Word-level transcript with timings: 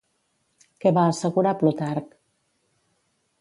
Què 0.85 0.91
va 0.95 1.03
assegurar 1.09 1.51
Plutarc? 1.61 2.17